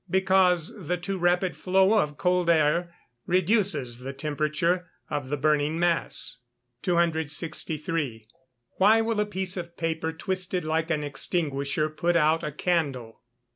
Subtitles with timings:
[0.11, 2.91] _Because the too rapid flow of cold air
[3.27, 6.39] reduces the temperature of the burning mass.
[6.81, 8.27] 263.
[8.79, 13.21] _Why will a piece of paper twisted like an extinguisher put out a candle?